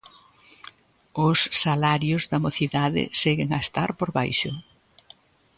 [1.27, 4.51] Os salarios da mocidade seguen a estar por baixo.